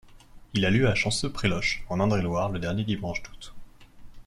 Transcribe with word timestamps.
Il 0.55 0.65
a 0.65 0.71
lieu 0.71 0.89
à 0.89 0.95
Chanceaux-près-Loches 0.95 1.83
en 1.87 1.99
Indre-et-Loire 1.99 2.49
le 2.49 2.57
dernier 2.57 2.83
dimanche 2.83 3.21
d'août. 3.21 3.53